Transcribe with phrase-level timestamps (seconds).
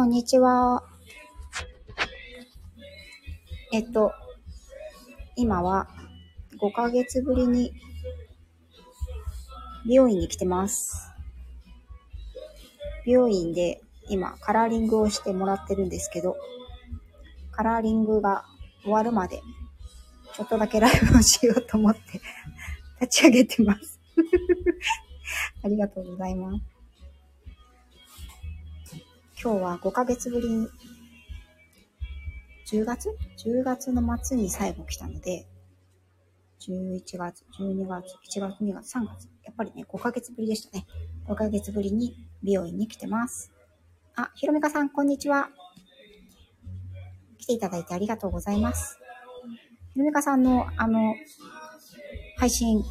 [0.00, 0.82] こんにちは。
[3.70, 4.14] えっと、
[5.36, 5.88] 今は
[6.58, 7.74] 5ヶ月ぶりに
[9.84, 11.12] 美容院に来てます。
[13.04, 16.34] 美容院で今カラーリングをしてもらってるんですけど、
[17.52, 18.46] カラーリングが
[18.82, 19.42] 終わるまで
[20.34, 22.00] ちょっとだけライブをしようと思って
[23.02, 24.00] 立ち上げてます。
[25.62, 26.69] ありがとうございます。
[29.42, 30.68] 今日は5ヶ月ぶりに、
[32.70, 33.08] 10月
[33.42, 35.46] ?10 月の末に最後来たので、
[36.60, 38.04] 11月、12月、
[38.36, 39.30] 1月、2月、3月。
[39.44, 40.86] やっぱりね、5ヶ月ぶりでしたね。
[41.26, 43.50] 5ヶ月ぶりに美容院に来てます。
[44.14, 45.48] あ、ひろみかさん、こんにちは。
[47.38, 48.98] 来ていただいてありがとうございます。
[49.94, 51.14] ひろみかさんの、あの、
[52.36, 52.84] 配信、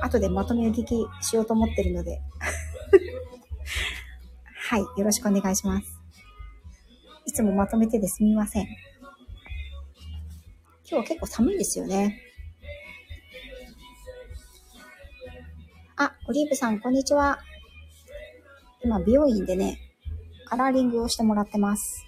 [0.00, 2.20] 後でまとめ聞きしようと思ってるので、
[4.70, 5.98] はい、よろしくお願いします。
[7.24, 8.64] いつもまとめてですみません。
[8.64, 8.70] 今
[10.84, 12.20] 日は結構寒いですよね。
[15.96, 17.38] あ、オリーブさん、こんにちは。
[18.84, 19.78] 今、美容院でね、
[20.44, 22.04] カラーリングをしてもらってます。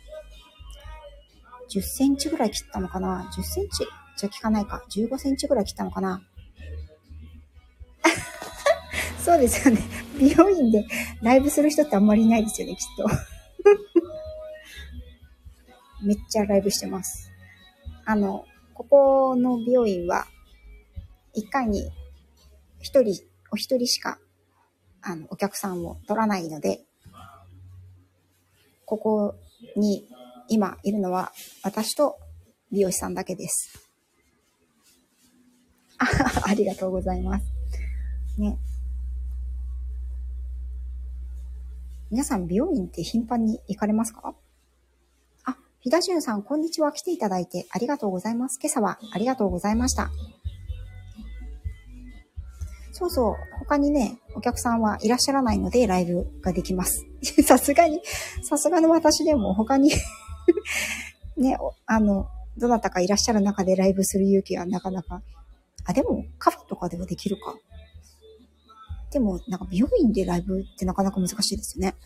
[1.70, 3.86] 10センチぐらい切ったのかな ?10 センチ？
[4.18, 4.84] じゃ効かないか。
[4.90, 6.20] 15センチぐらい切ったのかな？
[9.18, 10.09] そうですよね。
[10.20, 10.86] 美容院で
[11.22, 13.06] ライブする人ってあんまりいないですよね、きっと。
[16.04, 17.30] めっちゃライブしてます。
[18.04, 20.26] あの、ここの美容院は、
[21.34, 21.90] 1回に
[22.80, 24.18] 1人、お一人しか、
[25.00, 26.84] あの、お客さんを取らないので、
[28.84, 29.34] ここ
[29.76, 30.06] に
[30.48, 32.18] 今いるのは私と
[32.72, 33.88] 美容師さんだけです。
[35.98, 36.06] あ
[36.46, 37.46] ありがとうございます。
[38.36, 38.58] ね。
[42.10, 44.34] 皆さん美容院って頻繁に行かれますか？
[45.44, 46.90] あ、ひだじゅんさん、こんにちは。
[46.92, 48.58] 来ていただいてありがとうございます。
[48.60, 50.10] 今朝はありがとうございました。
[52.92, 53.34] そうそう。
[53.60, 57.06] 他にね、お客さんはいらっしゃらないので、ライブができます。
[57.46, 58.02] さすがに、
[58.42, 59.92] さすがの私でも他に
[61.38, 61.56] ね、
[61.86, 62.26] あの、
[62.58, 65.22] どなたかいらっしゃる中でライブする勇気はなかなか。
[65.84, 67.54] あ、でもカフェとかではできるか。
[69.10, 71.96] でも、なんか美容院でライブってなかなか難しいですよね。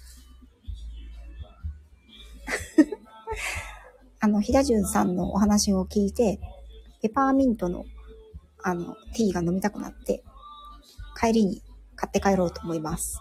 [4.21, 6.41] あの、ひだじゅんさんのお話を聞いて、
[7.03, 7.85] ペパーミントの、
[8.63, 10.23] あの、ティーが飲みたくなって、
[11.21, 11.63] 帰りに
[11.95, 13.21] 買って帰ろうと思います。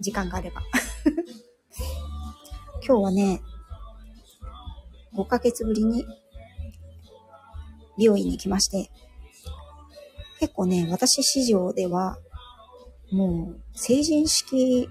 [0.00, 0.62] 時間があれば。
[2.84, 3.40] 今日はね、
[5.14, 6.04] 5ヶ月ぶりに
[7.96, 8.90] 美容院に来まして、
[10.40, 12.18] 結構ね、私市場では、
[13.12, 14.86] もう、成人式、違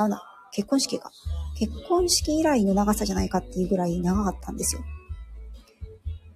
[0.00, 0.22] うな、
[0.52, 1.10] 結婚式か。
[1.58, 4.82] 結婚式以来の長さじゃないかっていうぐらい長かったんですよ。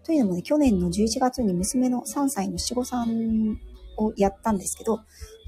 [0.05, 3.59] というのもね、去年の11月に娘の3歳の七五三
[3.97, 5.03] をやったんですけど、そ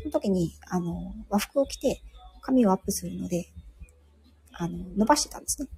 [0.04, 2.02] の時に、あの、和服を着て
[2.42, 3.46] 髪をアップするので、
[4.52, 5.68] あの、伸ばしてたんですね。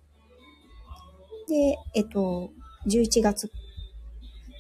[1.49, 2.51] で、えっと、
[2.87, 3.51] 11月、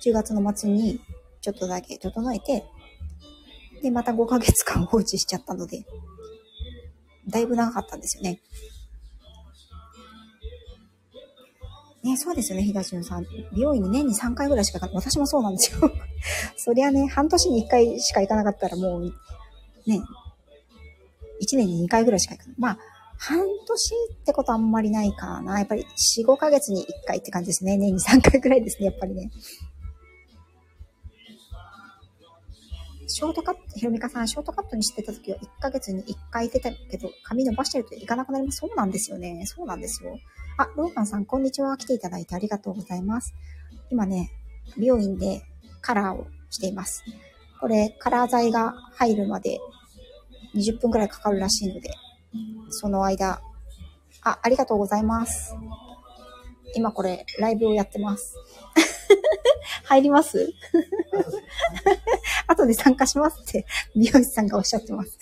[0.04, 1.00] 10月の末に
[1.40, 2.64] ちょっとだけ整えて、
[3.82, 5.84] で、また5ヶ月間放置しちゃったので、
[7.28, 8.40] だいぶ長かったんですよね。
[12.02, 13.24] ね、そうですよね、東野さん。
[13.54, 14.96] 美容院に年に3回ぐらいしか行かない。
[14.96, 15.90] 私もそうなんですよ。
[16.56, 19.04] そりゃね、半年に1回しか行かなかったらもう、
[19.86, 20.02] ね、
[21.42, 22.56] 1年に2回ぐらいしか行かない。
[22.58, 22.78] まあ、
[23.16, 25.58] 半年ってことあんまりないかな。
[25.58, 27.78] やっぱり4、5ヶ月に1回って感じですね。
[27.78, 29.30] 年に3回ぐらいですね、やっぱりね。
[33.06, 38.58] ショートカット、ひろみかさん、ショートカットにしてた時は1ヶ月に1回出たけど、髪伸ばしてるといかなくなります。
[38.58, 39.44] そうなんですよね。
[39.46, 40.18] そうなんですよ。
[40.56, 41.76] あ、ローガンさん、こんにちは。
[41.76, 43.34] 来ていただいてありがとうございます。
[43.90, 44.30] 今ね、
[44.78, 45.42] 美容院で
[45.80, 47.04] カラーをしています。
[47.60, 49.58] これ、カラー剤が入るまで
[50.54, 51.90] 20分くらいかかるらしいので、
[52.70, 53.40] その間、
[54.22, 55.54] あ、ありがとうございます。
[56.74, 58.34] 今これ、ライブをやってます。
[59.84, 60.52] 入ります？
[62.46, 63.66] 後で参加しますって、
[63.96, 65.18] 美容師さんがおっしゃってます。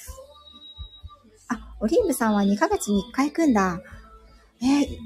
[1.49, 3.81] あ、オリーブさんは2ヶ月に1回行くんだ。
[4.62, 4.99] えー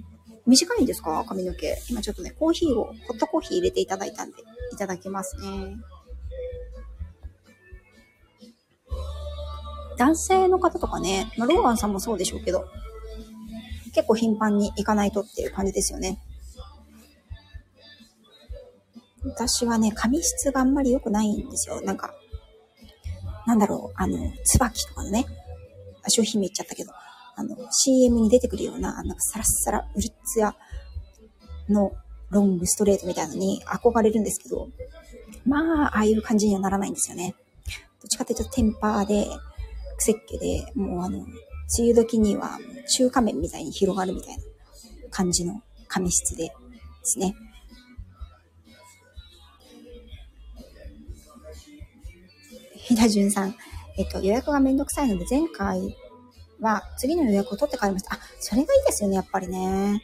[0.49, 1.25] 短いんですか？
[1.29, 1.77] 髪の毛。
[1.91, 4.37] 今ちょっとね、コーヒーを、ホットコーヒー入れていただいたんで、
[4.73, 5.77] いただきますね。
[9.99, 12.65] 男性の方とかね、まあ、ローガンさんもそうでしょうけど、
[13.93, 16.21] 結構頻繁に行かないとっていう感じですよね。
[19.29, 21.81] 私はね、髪質があんまり良くないんですよ。
[21.83, 22.15] なんか、
[23.47, 25.27] なんだろう、あの、椿とかのね、
[26.09, 26.93] 商品名言っちゃったけど、
[27.37, 30.55] あの、CM に出てくるような、なんかサラッサラ、ウルツヤ
[31.69, 31.93] の
[32.31, 34.69] ロングストレートみたいなのに憧れるんですけど、
[35.45, 37.35] まあ、ああいう感じにはならないんですよね。
[38.01, 39.27] どっちかというとテンパーで、
[39.99, 41.29] 癖っ気で、もうあの、梅
[41.81, 42.59] 雨時には
[42.97, 44.43] 中華麺みたいに広がるみたいな
[45.11, 46.53] 感じの髪質でで
[47.03, 47.35] すね。
[52.97, 53.55] ひだじゅんさん、
[53.99, 55.95] えっと、予約がめんどくさいので、前回
[56.61, 58.15] は次の予約を取って帰りました。
[58.15, 60.03] あ、それがいいですよね、やっぱりね。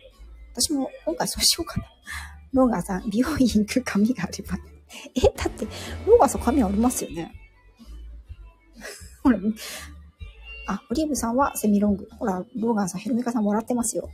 [0.55, 1.87] 私も今回そうしようかな。
[2.53, 4.59] ローガーさん、美容院行く髪があれば。
[5.17, 5.65] え、だって、
[6.06, 7.33] ローガーさん髪ありますよね。
[9.23, 9.39] ほら、
[10.67, 12.06] あ、オリーブさんはセミロング。
[12.19, 14.11] ほら、ローガンさん、ヒロミカさんもらってますよ。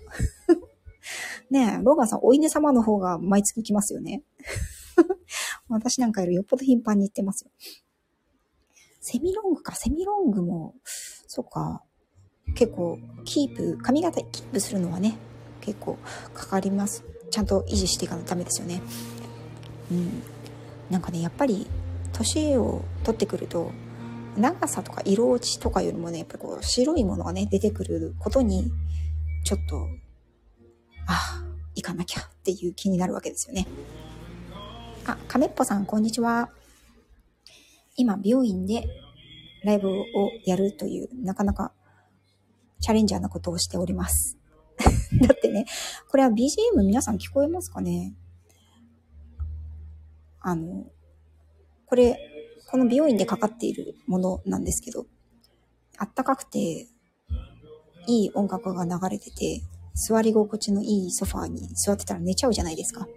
[1.50, 4.22] ねえ、ローガンさん、お稲様の方が毎月来ますよね。
[5.68, 7.50] 私なんかよりよっぽど頻繁に行ってますよ。
[9.00, 11.82] セミロングか、セミロングも、そっか、
[12.54, 15.16] 結構、キープ、髪型キープするのはね、
[15.60, 15.98] 結構
[16.34, 17.04] かかります。
[17.30, 18.82] ちゃんと維持していかないとダメですよね。
[19.90, 20.22] うん。
[20.90, 21.66] なんかね、やっぱり、
[22.12, 23.70] 年を取ってくると、
[24.36, 28.70] 長さとか色落ちとかよりもね、やっぱこう白いものがね、出てくることに、
[29.44, 29.86] ちょっと、
[31.06, 31.44] ああ、
[31.74, 33.66] 行かなきゃっていう気になるわけですよね。
[35.06, 36.50] あ、亀っぽさん、こんにちは。
[37.98, 38.84] 今、美容院で
[39.64, 40.04] ライブを
[40.46, 41.72] やるという、なかなか
[42.80, 44.38] チャレンジャーなことをしております。
[45.20, 45.66] だってね、
[46.08, 48.14] これは BGM 皆さん聞こえますかね？
[50.40, 50.86] あの、
[51.86, 52.18] これ、
[52.70, 55.06] この美容院でかかっているものなんですけど、
[55.96, 56.86] あったかくて、
[58.06, 59.62] いい音楽が流れてて、
[59.94, 63.08] 座り心地のいいソファーに座ってたら寝ちゃうじゃないですか。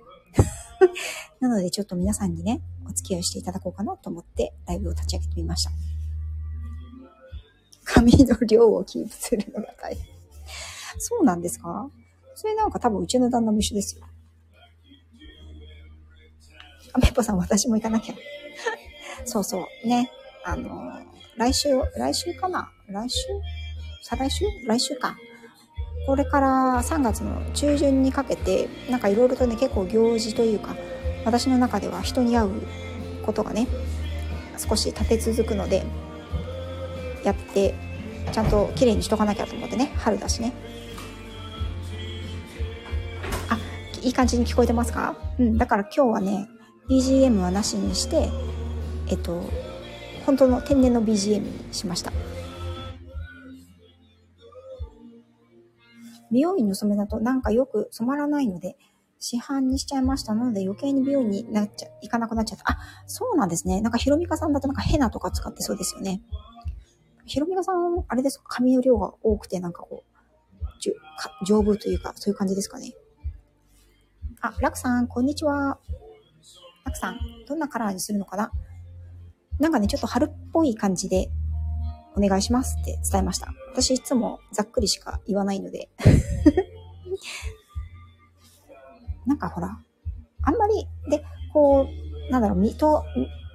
[1.40, 5.72] なのでちょっと皆さんにね、お付き合いしていただこうかなと思ってライブを立ち上げてみました。
[7.84, 10.06] 髪の量をキープするのが大変。
[11.00, 11.90] そうなんですか？
[12.36, 14.06] それなんか多分うちの旦那も一緒ですよ。
[16.94, 18.16] あ、めっぽさん私も行かなきゃ。
[19.26, 19.88] そうそう。
[19.88, 20.12] ね。
[20.44, 20.92] あの、
[21.38, 22.72] 来週、来週かな？
[22.88, 23.28] 来週？
[24.04, 24.46] 再来週？
[24.66, 25.16] 来週か。
[26.06, 30.76] これから3月の中旬にかけて、なんかいろいろとね、結構行事というか、
[31.26, 32.50] 私の中では人に会う
[33.24, 33.68] ことがね、
[34.58, 35.84] 少し立て続くので、
[37.24, 37.76] やって、
[38.32, 40.54] ちゃんと綺麗にしとかなきゃと思ってね、春だしね。
[43.50, 43.58] あ、
[44.02, 45.16] いい感じに聞こえてますか？
[45.40, 46.48] うん、だから今日はね、
[46.90, 48.30] BGM はなしにして、
[49.08, 49.44] えっと、
[50.26, 52.12] 本当の天然の BGM にしました。
[56.32, 58.78] 美容院の染めだとなんかよく染まらないので、
[59.20, 62.72] 市販にしちゃいましたので余計に美容院になっちゃ、行かなくなっちゃった。
[62.72, 63.82] あ、そうなんですね。
[63.82, 66.22] なんかヒロミカさんだとなんかヘナとか使ってそうですよね。
[67.26, 68.46] ヒロミカさん、あれですか？
[68.48, 70.96] 髪の量が多くてなんかこう、じゅ
[71.46, 72.94] 丈夫というか、そういう感じですかね。
[74.42, 75.78] あ、ラクさん、こんにちは。
[76.84, 78.52] ラクさん、どんなカラーにするのかな？
[79.60, 81.30] なんかね、ちょっと春っぽい感じで
[82.18, 83.54] お願いしますって伝えました。
[83.72, 85.90] 私いつもざっくりしか言わないので。
[89.26, 89.80] なんかほら、
[90.44, 91.24] あんまり、で、
[91.54, 91.88] こ
[92.30, 93.04] う、なんだろう、と、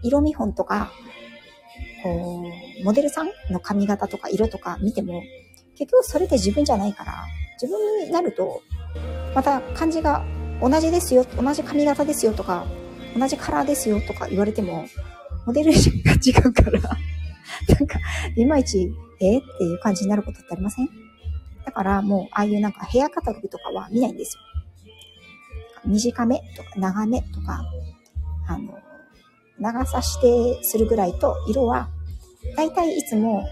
[0.02, 0.90] 色見本とか、
[2.02, 2.44] こ
[2.80, 5.22] う、モデルさんの髪型とか色とか見ても、
[5.76, 7.24] 結局それって自分じゃないから、
[7.60, 8.62] 自分になると、
[9.34, 10.24] また感じが
[10.60, 12.64] 同じですよ、同じ髪型ですよとか、
[13.18, 14.86] 同じカラーですよとか言われても、
[15.46, 15.78] モデルが
[16.12, 16.88] 違うから、 な
[17.80, 17.98] んか、
[18.36, 19.38] いまいち、え？
[19.38, 20.88] っていう感じになることってありません？
[21.64, 24.42] だからもう、ああいうなんかヘアカタログとかは見ないんですよ。
[25.84, 27.64] 短めとか長めとか、
[28.48, 28.78] あの、
[29.58, 31.88] 長さ指定するぐらいと、色は、
[32.56, 33.46] だいたいいつも、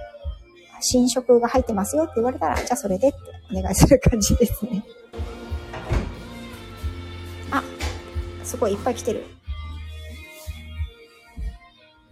[0.81, 3.19] 新色が入ってますよって言われたら、じゃあそれでって
[3.57, 4.85] お願いする感じですね。
[7.51, 7.63] あ、
[8.43, 9.25] すごいいっぱい来てる。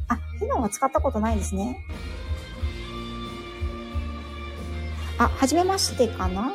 [0.08, 1.76] あヘナは使ったことないですね。
[5.22, 6.52] あ、はじめましてかな？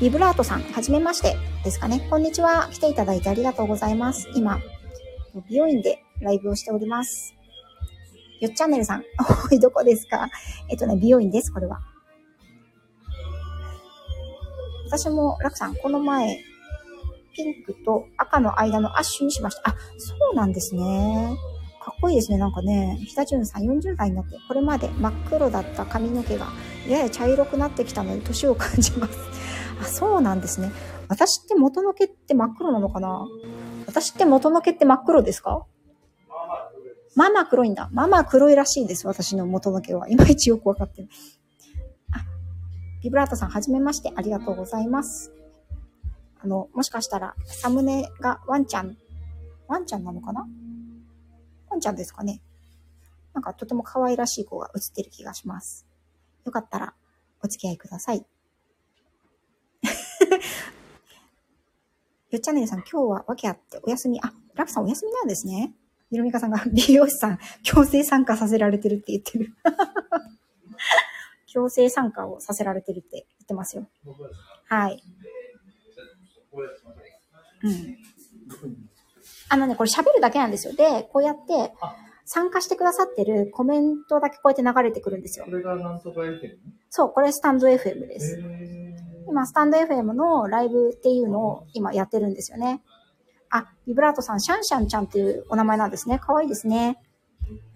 [0.00, 2.04] ビブラートさん、はじめましてですかね。
[2.10, 2.68] こんにちは。
[2.72, 4.28] 来ていただいてありがとうございます。
[4.34, 4.58] 今、
[5.48, 7.36] 美容院でライブをしております。
[8.40, 9.04] よっチャンネルさん。
[9.52, 10.28] おい、どこですか？
[10.68, 11.78] えっとね、美容院です、これは。
[14.86, 16.42] 私も、ラクさん、この前、
[17.34, 19.70] ピンクと赤の間のアッシュにしました。
[19.70, 21.36] あ、そうなんですね。
[21.84, 22.38] かっこいいですね。
[22.38, 26.46] なんかね、ひたじゅんさん40代になって、これまで真っ黒だった髪の毛が
[26.88, 29.18] やや茶色くなってきたので、年を感じます。
[29.80, 30.70] あ、そうなんですね。
[31.08, 33.26] 私って元の毛って真っ黒なのかな？
[33.86, 35.66] 私って元の毛って真っ黒ですか？
[37.16, 37.88] まあまあ黒いんだ。
[37.92, 39.08] まあまあ黒いらしいです。
[39.08, 40.08] 私の元の毛は。
[40.08, 41.08] いまいちよくわかってる。
[42.12, 42.24] あ、
[43.02, 45.32] ビブラートさん、はじめまして、ありがとうございます。
[46.40, 48.96] あの、もしかしたら、サムネがワンちゃん、
[49.66, 50.46] ワンちゃんなのかな？
[51.82, 52.40] ちゃんですかね
[53.34, 55.86] なんかとても可愛らしい子が映ってる気がします。
[56.44, 56.94] よかったら、
[57.42, 58.18] お付き合いください。
[62.30, 65.74] よっちゃねるさん、今日は訳あってお休み、あ、ラクさんお休みなんですね。
[66.10, 69.54] ひろみかさんが 美容師さん、強制参加させられてるって言ってる。
[71.46, 73.86] 強制参加をさせられてるって言ってますよ。
[74.64, 75.02] はい。
[77.62, 78.01] うん。
[79.52, 80.74] あのね、これ喋るだけなんですよ。
[80.74, 81.74] で、こうやって
[82.24, 85.50] 参加してくださってるコメントだけこうやって流れてくるんですよこ。
[85.50, 86.38] れがなんとか FM?
[86.88, 88.40] そう、これスタンド FM です。
[88.40, 88.94] へ
[89.28, 92.82] 今、スタンド FM のライブっていうのを今やってるんですよね。
[93.50, 96.18] あ、ビブラートさん、シャンシャンちゃんっていうお名前なんですね。
[96.18, 96.98] かわいいですね。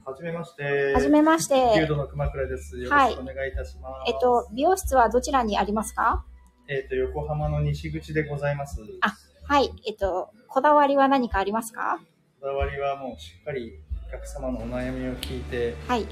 [0.06, 0.92] ーはじめまして。
[0.95, 1.87] はじめまして。
[1.87, 2.78] ドの熊倉です。
[2.78, 4.11] よろはいしくお願いいたします。
[4.11, 6.25] えっと、美容室はどちらにありますか？
[6.68, 8.80] えっと、横浜の西口でございます。
[9.02, 9.12] あ
[9.48, 9.70] はい。
[9.86, 12.00] えっと、こだわりは何かありますか？
[12.40, 16.04] こだわりはもうしっかりお客様のお悩みを聞いて、はい。
[16.04, 16.08] 期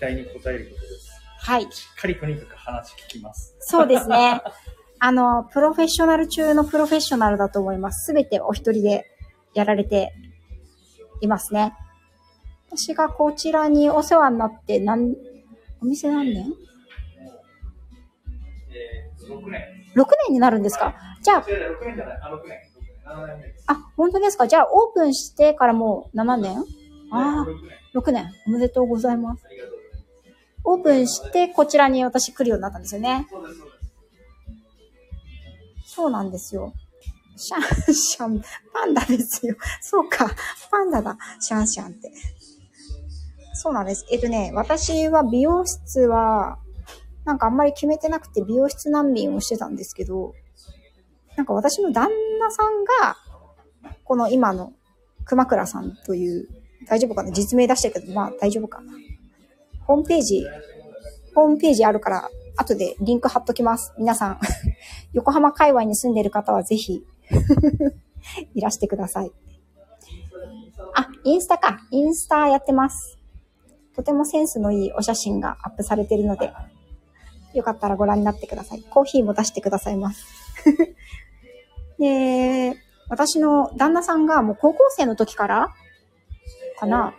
[0.00, 0.58] 待に応えることで
[0.98, 1.10] す。
[1.38, 1.62] はい。
[1.70, 3.54] しっかりとにかく話聞きます。
[3.60, 4.42] そうですね。
[5.00, 8.06] あの、プロフェッショナル中のプロフェッショナルだと思います。
[8.06, 9.04] すべてお一人で
[9.52, 10.14] やられて
[11.20, 11.74] いますね。
[12.70, 15.14] 私がこちらにお世話になって、なん、
[15.82, 16.52] お店何年？
[18.70, 19.83] えー、6年。
[19.96, 20.94] ?6 年になるんですか？
[21.22, 22.18] じゃあ、違う違う、6年じゃない。
[22.22, 22.58] あ、6年。
[23.06, 23.64] 7年目です。
[23.66, 24.48] あ、本当ですか？
[24.48, 26.64] じゃあ、オープンしてからもう7年？
[27.10, 27.72] あ6年。
[27.94, 28.32] あ、6年。
[28.46, 29.44] おめでとうございます。
[30.64, 33.28] オープンして、こちらに私来るようになったんですよね。
[35.86, 36.72] そうなんですよ。
[37.36, 39.56] シャンシャン、パンダですよ。
[39.80, 40.30] そうか、
[40.70, 42.12] パンダだ、シャンシャンって。
[43.52, 44.06] そうなんです。
[44.10, 46.58] えっとね、私は美容室は、
[47.24, 50.34] なんかあんまり決めてなくて美容室難民をしてたんですけど、
[51.36, 53.16] なんか私の旦那さんが、
[54.04, 54.72] この今の
[55.24, 56.48] 熊倉さんという、
[56.86, 58.92] 大丈夫かな実名出してるけど、まあ大丈夫かな。
[59.86, 60.44] ホームページ、
[61.34, 63.92] ホームページあるから、後でリンク貼っときます。
[63.98, 64.40] 皆さん、
[65.12, 67.04] 横浜界隈に住んでる方はぜひ、
[68.54, 69.32] いらしてください。
[70.94, 71.80] あ、インスタか。
[71.90, 73.18] インスタやってます。
[73.94, 76.52] とてもセンスのいいお写真がアップされてるので、
[77.54, 78.82] よかったらご覧になってください。
[78.82, 80.26] コーヒーも出してくださいます。
[81.98, 82.76] で、
[83.08, 85.68] 私の旦那さんがもう高校生の時から
[86.78, 87.14] かな。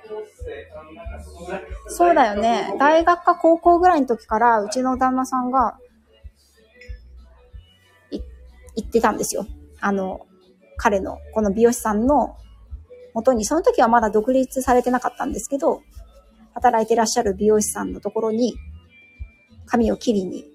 [1.87, 2.75] そうだよね。
[2.79, 5.77] 大学か高校ぐらいの時から、うちの旦那さんが、
[8.11, 8.19] い、
[8.75, 9.45] 行ってたんですよ。
[9.79, 10.27] あの、
[10.77, 12.35] 彼の、この美容師さんの
[13.13, 15.81] 元に、その時はまだ独立されてなかったんですけど、
[16.53, 18.55] 働いてらっしゃる美容師さんのところに、
[19.65, 20.45] 髪を切りに、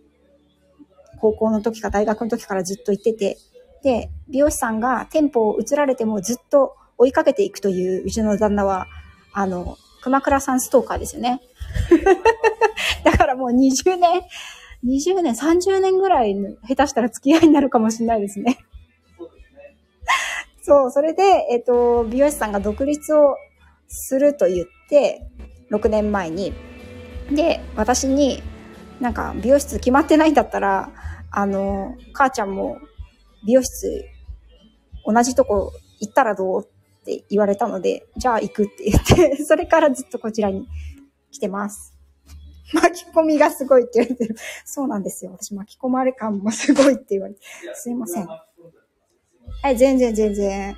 [1.20, 3.38] 高校の時か大学の時からずっと行ってて、
[3.82, 8.86] で、美容師さんが店舗を移られてもずっと追いかけていくという、うちの旦那は、
[9.32, 11.40] あの、熊倉さんストーカーですよね。
[13.04, 14.22] だからもう20年、
[14.84, 16.34] 20年、30年ぐらい
[16.66, 18.58] 下手したら付き合いになるかもしれないですね。
[20.62, 23.36] そう、それで、えっ、と、美容師さんが独立を
[23.88, 25.26] すると言って、
[25.70, 26.52] 6年前に。
[27.30, 28.42] で、私に、
[29.00, 30.90] なんか、美容室決まってないんだったら、
[31.30, 32.78] あの、母ちゃんも、
[33.46, 34.04] 美容室、
[35.06, 40.68] 同じとこ行ったらどうって言われたので、じゃあ行くって言って、 それからずっとこちらに
[41.30, 41.94] 来てます。
[42.72, 44.36] 巻き込みがすごいって言われてる。
[44.64, 45.32] そうなんですよ。
[45.32, 47.40] 私巻き込まれ感もすごいって言われて。
[47.74, 48.26] すいません。
[48.26, 50.76] はい、全然全然。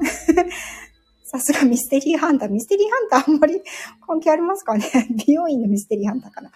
[1.24, 2.48] さすがミステリーハンター。
[2.50, 3.62] ミステリーハンターあんまり
[4.06, 4.84] 関係ありますかね
[5.26, 6.50] 美容院のミステリーハンターかな。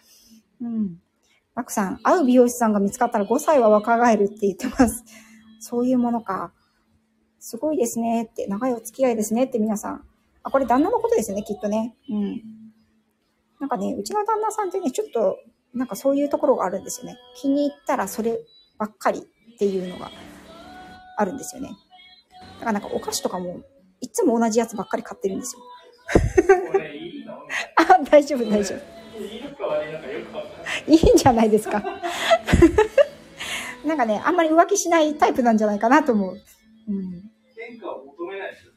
[0.61, 1.01] うん。
[1.55, 5.05] マクさん、会う美容師さんが見つかったら5歳は若返るって言ってます。
[5.61, 6.53] そういうものか。
[7.39, 10.05] すごいですねって、長いお付き合いですねって皆さん。
[10.43, 11.97] あ、これ旦那のことですよね、きっとね。
[12.11, 12.43] うん。
[13.61, 15.39] なんかね、うちの旦那さんってね、ちょっと、
[15.73, 17.17] なんかそういうところがあるんですよね。
[17.37, 18.39] 気に入ったらそれ
[18.79, 20.11] ばっかりっていうのが
[21.17, 21.71] あるんですよね。
[22.55, 23.61] だからなんかお菓子とかも、
[24.01, 25.63] いつも同じやつばっかり買ってるんですよ。
[26.73, 27.35] これいいの？
[27.77, 28.79] あ、大丈夫、大丈夫。
[30.89, 31.83] いいんじゃないですか。
[33.85, 36.35] なんかね、あんまり浮気しないタイプなんじゃないかなと思う。
[36.35, 36.37] う
[36.93, 37.31] ん。
[37.57, 38.71] 変化を求めない人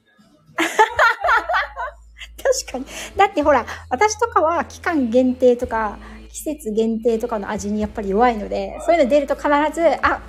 [2.66, 2.86] 確かに。
[3.16, 6.00] だってほら、私とかは期間限定とか、
[6.32, 10.22] 季節限定とかの味にやっぱり弱いので、そういうの出ると必ず、あ、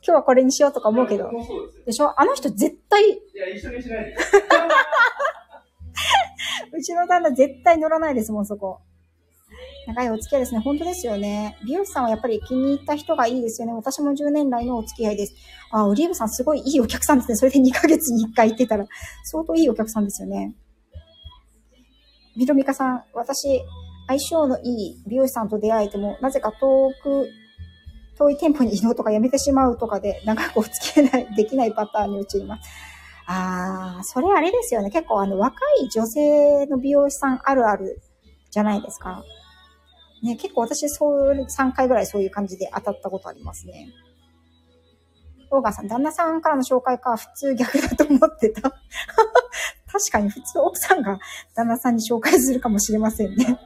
[0.00, 1.34] 今日はこれにしようとか思うけど僕。
[1.34, 1.84] もそうですよ。
[1.86, 2.20] でしょ？
[2.20, 4.16] あの人絶対、いや、一緒にしないで。
[6.72, 8.80] うちの旦那絶対乗らないですもん、そこ。
[9.88, 10.60] 長いお付き合いですね。
[10.60, 11.56] 本当ですよね。
[11.64, 13.72] 美容師さんはやっぱり気に入った人がいいですよね。
[13.72, 15.34] 私も10年来のお付き合いです。
[15.70, 17.36] あ、オリーブさんすごいいいお客さんですね。
[17.36, 18.86] それで2ヶ月に1回行ってたら、
[19.24, 20.54] 相当いいお客さんですよね。
[22.36, 23.62] みろみかさん、私、
[24.08, 27.30] 相性のいい美容師さんと出会えても、なぜか遠く、
[28.18, 32.68] 遠い店舗に移動とかやめてしまうとかで、長くお付き合いないできないパターンに陥ります。
[33.26, 34.90] あー、それあれですよね。
[34.90, 38.02] 結構あの、若い女性の美容師さんあるある
[38.50, 39.24] じゃないですか。
[40.22, 43.88] ね、結構私、そう、3回ぐらいそういう感じで当たったことありますね。
[45.50, 48.62] オーガンさん、旦那さんからの紹介か、普通逆だと思ってた。
[49.90, 51.18] 確かに普通奥さんが
[51.54, 53.58] 旦那さんに紹介するかもしれませんね。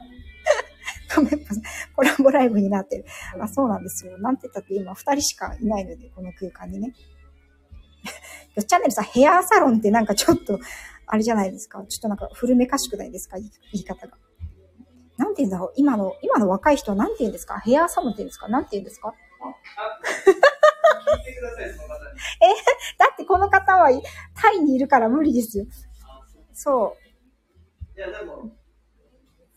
[1.95, 3.05] コラボライブになってる。
[3.39, 4.17] あ、そうなんですよ。
[4.17, 6.93] なんて言ったって今二人しかいないので、この空間にね。
[8.55, 10.59] よチャンネルさん、ヘアサロンってなんかちょっと、
[11.05, 11.83] あれじゃないですか。
[11.87, 13.37] ちょっとなんか古めかしくないですか？
[13.37, 14.17] 言い方が。
[15.17, 15.73] なんて言うんだろう。
[15.75, 17.59] 今の、今の若い人はなんて言うんですか？
[17.59, 18.47] ヘアサロンって言うんですか？
[18.47, 19.09] なんて言うんですか？
[19.09, 19.13] 聞
[21.21, 21.41] いてく
[22.97, 23.89] だってこの方は
[24.35, 25.65] タイにいるから無理ですよ。
[26.53, 26.95] そ
[27.97, 28.51] いや、でも、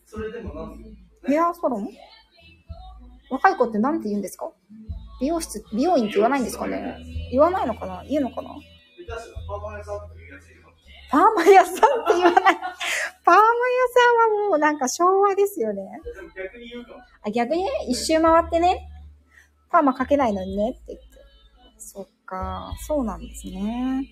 [0.05, 0.77] それでもなんう。
[1.27, 1.89] ヘアサロン？
[3.29, 4.51] 若い子ってなんて言うんですか？
[5.19, 6.97] 美容室、美容院って言わないんですかね？
[7.31, 8.03] 言わないのかな？
[8.07, 8.49] 言うのかな？
[11.09, 11.83] パーマ屋さんって
[12.15, 12.57] 言わない。
[13.23, 15.83] パーマ屋さんはもうなんか昭和ですよね。
[16.35, 18.89] 逆に言うかもあ、逆に、一周回ってね、
[19.69, 21.05] パーマかけないのにねって言って。
[21.77, 24.05] そっか、そうなんですね。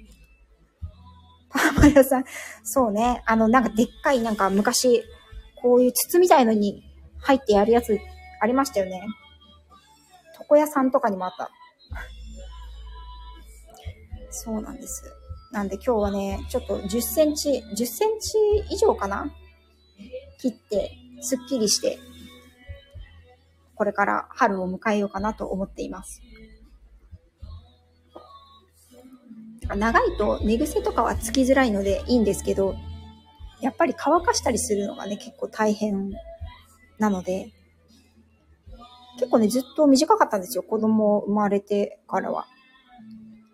[1.50, 2.25] パーマ屋さん、
[2.64, 5.04] そうね、あの、なんかでっかい、なんか昔、
[5.62, 6.84] こういう筒みたいのに
[7.20, 7.98] 入ってやるやつ
[8.42, 9.02] ありましたよね。
[10.40, 11.50] 床屋さんとかにもあった。
[14.30, 15.04] そうなんです。
[15.52, 18.38] なんで今日はね、ちょっと10センチ、10センチ
[18.70, 19.32] 以上かな？
[20.40, 21.98] 切って、すっきりして、
[23.75, 26.22] これから春を迎えようかなと思っています。
[29.67, 32.76] 長いと寝癖とかはつきづらいのでいいんですけど、
[33.62, 36.12] やっぱり乾かしたりするのがね、結構大変
[37.00, 37.52] なので、
[39.17, 40.63] 結構ね、ずっと短かったんですよ。
[40.63, 42.46] 子供生まれてからは。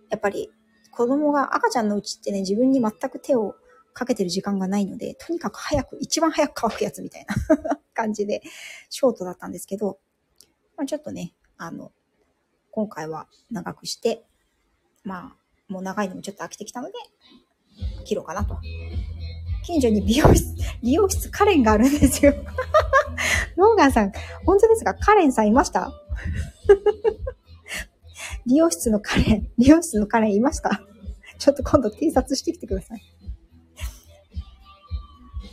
[0.09, 0.49] やっぱり
[0.91, 3.55] 子供が赤ちゃんのうちってね、自分に全く手を
[3.93, 7.35] かけてる時間がないので、とにかく早く、一番早く乾くやつみたいな
[7.93, 8.41] 感じで、
[8.89, 9.99] ショートだったんですけど、
[10.77, 11.91] まあ、ちょっとね、あの、
[12.71, 14.23] 今回は長くして、
[15.03, 15.37] まあ、
[15.71, 16.93] もう長いのもちょっと飽きてきたので、
[18.05, 18.57] 切ろうかなと。
[19.63, 22.33] 近所に美容室、 理容室カレンがあるんですよ。
[23.55, 24.11] ローガンさん、
[24.45, 24.93] 本当ですか？
[24.95, 25.91] カレンさんいました？
[28.45, 30.81] 理容室のカレン、 理容室のカレンいました
[31.37, 33.01] ちょっと今度偵察してきてください。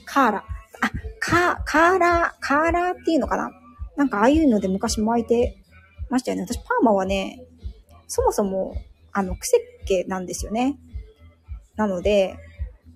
[0.05, 0.39] カーラ。
[0.39, 3.51] あ、カー、カーラー、カーラーっていうのかな？
[3.97, 5.59] なんかああいうので昔巻いて
[6.11, 6.43] ましたよね。
[6.43, 7.45] 私パーマはね、
[8.07, 8.75] そもそも、
[9.13, 10.79] あの、癖っ気なんですよね。
[11.77, 12.37] なので、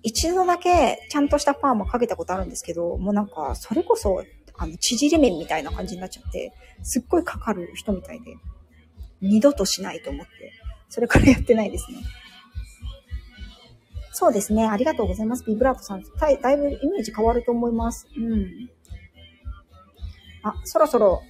[0.03, 4.23] 一度だけちゃんとしたパーマかけたことあるんですけど、もうなんか、それこそ、
[4.55, 8.35] あの、縮れ麺みたいな感じになっちゃって、すっごいかかる人みたいで、
[9.23, 10.31] 二度としないと思って、
[10.89, 11.97] それからやってないですね。
[14.11, 14.67] そうですね。
[14.67, 15.43] ありがとうございます。
[15.45, 16.03] ビブラートさん。
[16.19, 18.07] だいだいぶイメージ変わると思います。
[18.15, 18.69] うん。
[20.43, 21.21] あ、そろそろ、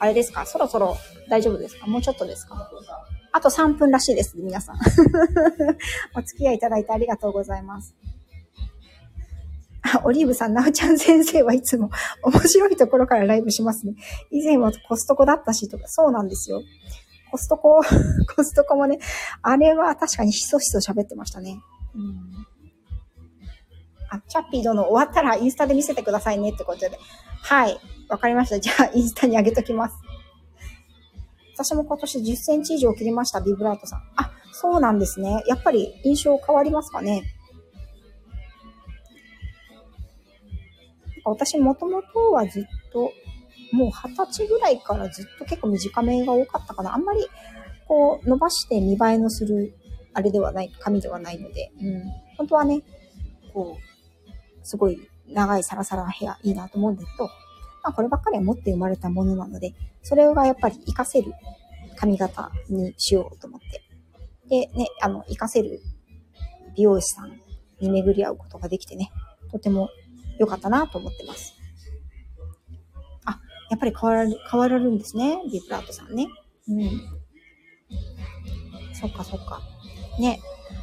[0.00, 0.44] あれですか？
[0.44, 0.96] そろそろ
[1.30, 1.86] 大丈夫ですか？
[1.86, 2.68] もうちょっとですか？
[3.32, 4.34] あと3分らしいです。
[4.38, 4.76] 皆さん。
[6.18, 7.94] お付き合いいただいてありがとうございます。
[9.82, 11.90] あ、オリーブさん、なおちゃん先生はいつも
[12.24, 13.94] 面白いところからライブしますね。
[14.32, 16.62] 以前はコストコだったしとか、そうなんですよ。
[17.36, 17.82] コストコ、
[18.34, 18.98] コストコもね、
[19.42, 21.60] あれは確かにひそひそ喋ってましたね。
[21.94, 22.46] うん。
[24.08, 26.98] あ、チャッピー殿終わったらインスタで見せてくださいねってことで。
[27.42, 27.78] はい。
[28.08, 28.58] わかりました。
[28.58, 29.94] じゃあ、インスタに上げときます。
[31.54, 34.00] 私も今年10センチ以上切りました、ビブラートさん。
[34.16, 35.42] あ、そうなんですね。
[35.46, 37.22] やっぱり印象変わりますかね。
[41.22, 43.12] 私もともとはずっと、
[43.72, 46.94] もう二十歳ぐらいからずっと結構短めが多かったかな。
[46.94, 47.26] あんまり、
[47.86, 49.74] こう、伸ばして見栄えのする、
[50.14, 52.02] あれではない、髪ではないので、うん。
[52.36, 52.82] 本当はね、
[53.52, 57.24] こう、すごい長いサラサラヘアいいなと思うんだけど、
[57.82, 61.32] まあこればっかりは持って生まれたものなので、それがやっぱり活かせる
[61.96, 63.82] 髪型にしようと思って。
[64.48, 65.80] で、ね、あの、活かせる
[66.76, 67.40] 美容師さん
[67.80, 69.10] に巡り合うことができてね、
[69.50, 69.88] とても
[70.38, 71.55] 良かったなと思ってます。
[73.70, 76.28] やっぱり変わられ、変わられるんですね、ビブラートさんね。
[76.68, 76.90] うん。
[78.94, 79.60] そっかそっか。
[80.18, 80.40] ね。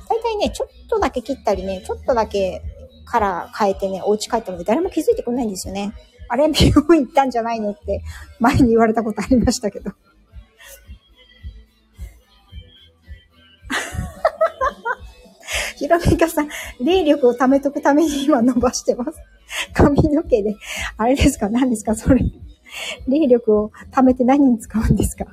[0.09, 2.61] 大体ね、ちょっとだけ切ったりね、ちょっとだけ
[3.05, 5.93] カラー変えてね、お家帰ったので誰も気づいてくれないんですよね。
[6.29, 8.01] あれ、美容院行ったんじゃないのって
[8.39, 9.91] 前に言われたことありましたけど。
[15.77, 19.19] ひろみかさん、霊力を貯めとくために今伸ばしてます。
[19.73, 20.55] 髪の毛で。
[20.97, 21.49] あれですか？
[21.49, 21.95] 何ですか？
[21.95, 22.21] それ。
[23.07, 25.25] 霊力を貯めて何に使うんですか？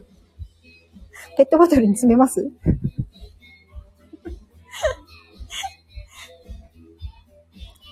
[1.37, 2.51] ペットボトルに詰めます？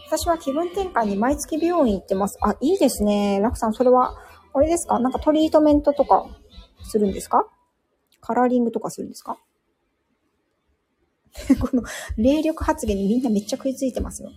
[0.06, 2.38] 私は気分転換に毎月美容院行ってます。
[2.40, 3.40] あ、いいですね。
[3.40, 4.14] ラクさん、それは、
[4.54, 4.98] あれですか？
[4.98, 6.26] なんかトリートメントとか
[6.82, 7.46] するんですか？
[8.20, 9.38] カラーリングとかするんですか？
[11.60, 11.82] この
[12.16, 14.30] 霊力発言にみんなめっちゃ食いついてますよ。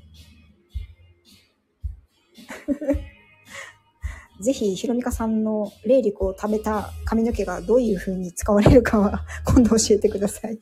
[4.42, 10.60] ぜひ、ひろみかさんの霊力を貯めた髪の毛がどういう風に使われるかは 今度教えてください。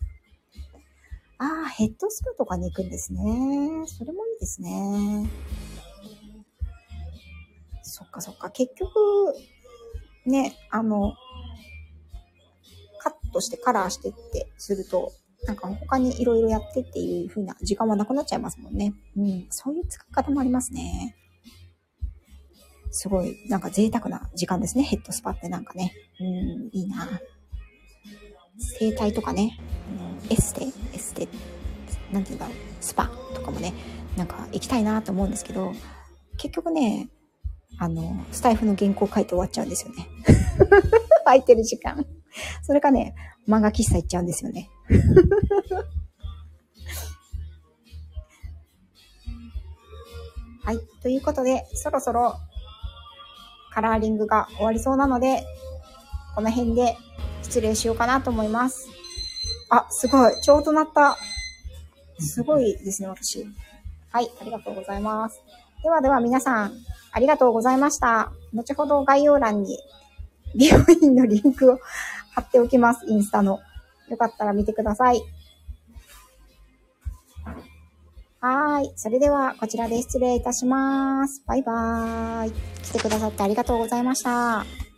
[1.38, 3.22] ああ、ヘッドスパとかに行くんですね。
[3.88, 5.30] それもいいですね。
[7.82, 8.50] そっかそっか。
[8.50, 8.90] 結局、
[10.26, 11.14] ね、あの、
[13.00, 15.14] カットしてカラーしてってすると、
[15.46, 18.94] なんか他にいろいろやってっていう風な時間はなくなっちゃいますもんね。
[19.16, 19.48] うん。
[19.50, 21.16] そういう使い方もありますね。
[22.92, 24.84] すごい、なんか贅沢な時間ですね。
[24.84, 25.94] ヘッドスパってなんかね。
[26.20, 27.08] うん、いいな。
[28.60, 29.58] 整体とかね、
[30.30, 31.28] エステ、エステ、
[32.12, 33.74] なんて言うんだろう、スパとかもね、
[34.18, 35.72] なんか行きたいなと思うんですけど、
[36.38, 37.10] 結局ね、
[37.78, 40.08] あの、スタイフの原稿書いて終わっちゃうんですよね。
[41.24, 42.06] 空いてる時間。
[42.64, 43.16] それかね、
[43.48, 44.70] 漫画喫茶行っちゃうんですよね。
[50.64, 50.80] はい。
[51.02, 52.36] ということで、そろそろ
[53.74, 55.44] カラーリングが終わりそうなので、
[56.36, 56.98] この辺で
[57.44, 58.88] 失礼しようかなと思います。
[59.70, 60.42] あ、すごい。
[60.42, 61.18] ちょうどなった。
[62.20, 63.46] すごいですね、私。
[64.12, 65.42] はい、ありがとうございます。
[65.84, 66.74] ではでは皆さん、
[67.12, 68.32] ありがとうございました。
[68.54, 69.78] 後ほど概要欄に
[70.56, 71.80] 美容院のリンクを
[72.34, 73.06] 貼っておきます。
[73.08, 73.60] インスタの。
[74.10, 75.22] よかったら見てください。
[78.42, 78.92] はい。
[78.96, 81.44] それでは、こちらで失礼いたします。
[81.46, 82.52] バイバーイ。
[82.84, 84.89] 来てくださってありがとうございました。